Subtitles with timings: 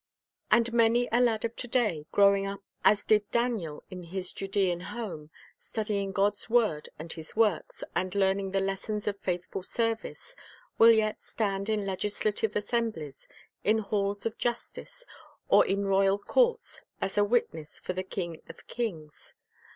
[0.49, 4.79] And many a lad of to day, growing up as did Daniel in his Judean
[4.79, 10.35] home, studying God's word and His works, and learning the lessons of faithful service,
[10.79, 13.27] will yet stand in legislative assemblies,
[13.63, 15.05] in halls of justice,
[15.49, 19.35] or in royal courts, as a witness for the King of kings.